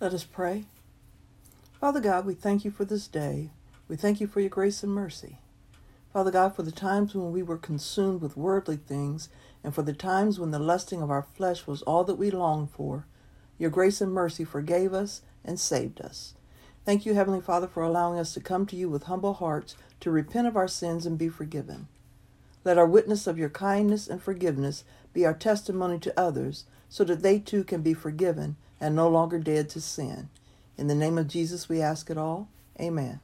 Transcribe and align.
Let 0.00 0.14
us 0.14 0.24
pray. 0.24 0.64
Father 1.78 2.00
God, 2.00 2.24
we 2.24 2.32
thank 2.32 2.64
you 2.64 2.70
for 2.70 2.86
this 2.86 3.06
day. 3.06 3.50
We 3.86 3.96
thank 3.96 4.18
you 4.18 4.26
for 4.26 4.40
your 4.40 4.48
grace 4.48 4.82
and 4.82 4.90
mercy. 4.90 5.36
Father 6.10 6.30
God, 6.30 6.56
for 6.56 6.62
the 6.62 6.72
times 6.72 7.14
when 7.14 7.32
we 7.32 7.42
were 7.42 7.58
consumed 7.58 8.22
with 8.22 8.34
worldly 8.34 8.78
things, 8.78 9.28
and 9.62 9.74
for 9.74 9.82
the 9.82 9.92
times 9.92 10.40
when 10.40 10.52
the 10.52 10.58
lusting 10.58 11.02
of 11.02 11.10
our 11.10 11.26
flesh 11.36 11.66
was 11.66 11.82
all 11.82 12.02
that 12.04 12.14
we 12.14 12.30
longed 12.30 12.70
for, 12.70 13.04
your 13.58 13.68
grace 13.68 14.00
and 14.00 14.10
mercy 14.10 14.42
forgave 14.42 14.94
us 14.94 15.20
and 15.44 15.60
saved 15.60 16.00
us. 16.00 16.32
Thank 16.86 17.04
you, 17.04 17.12
Heavenly 17.12 17.42
Father, 17.42 17.68
for 17.68 17.82
allowing 17.82 18.18
us 18.18 18.32
to 18.32 18.40
come 18.40 18.64
to 18.68 18.76
you 18.76 18.88
with 18.88 19.02
humble 19.02 19.34
hearts 19.34 19.76
to 20.00 20.10
repent 20.10 20.46
of 20.46 20.56
our 20.56 20.66
sins 20.66 21.04
and 21.04 21.18
be 21.18 21.28
forgiven. 21.28 21.88
Let 22.64 22.78
our 22.78 22.86
witness 22.86 23.26
of 23.26 23.36
your 23.36 23.50
kindness 23.50 24.08
and 24.08 24.22
forgiveness 24.22 24.82
be 25.12 25.26
our 25.26 25.34
testimony 25.34 25.98
to 25.98 26.18
others, 26.18 26.64
so 26.88 27.04
that 27.04 27.20
they 27.20 27.38
too 27.38 27.64
can 27.64 27.82
be 27.82 27.92
forgiven 27.92 28.56
and 28.80 28.96
no 28.96 29.08
longer 29.08 29.38
dead 29.38 29.68
to 29.70 29.80
sin. 29.80 30.28
In 30.78 30.86
the 30.86 30.94
name 30.94 31.18
of 31.18 31.28
Jesus, 31.28 31.68
we 31.68 31.82
ask 31.82 32.10
it 32.10 32.18
all. 32.18 32.48
Amen. 32.80 33.20